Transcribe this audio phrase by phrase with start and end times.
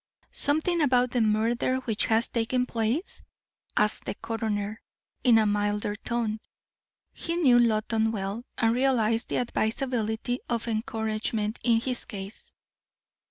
[0.33, 3.21] "Something about the murder which has taken place?"
[3.77, 4.81] asked the coroner,
[5.23, 6.39] in a milder tone.
[7.13, 12.51] He knew Loton well, and realised the advisability of encouragement in his case.